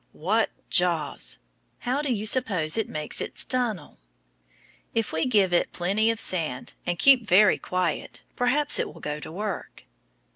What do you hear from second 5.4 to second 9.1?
it plenty of sand, and keep very quiet, perhaps it will